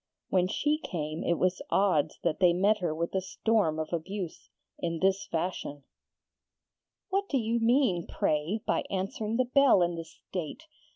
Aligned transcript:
When 0.29 0.47
she 0.47 0.79
came 0.79 1.23
it 1.23 1.37
was 1.37 1.61
odds 1.69 2.17
that 2.23 2.39
they 2.39 2.53
met 2.53 2.79
her 2.79 2.91
with 2.95 3.13
a 3.13 3.21
storm 3.21 3.77
of 3.77 3.93
abuse, 3.93 4.49
in 4.79 4.97
this 4.97 5.27
fashion: 5.27 5.83
'What 7.11 7.29
do 7.29 7.37
you 7.37 7.59
mean, 7.59 8.07
pray, 8.07 8.61
by 8.65 8.83
answering 8.89 9.37
the 9.37 9.45
bell 9.45 9.83
in 9.83 9.93
this 9.93 10.19
state? 10.27 10.63